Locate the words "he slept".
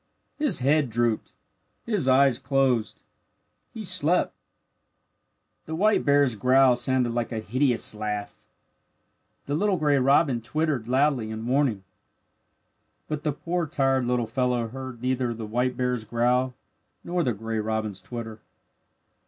3.71-4.35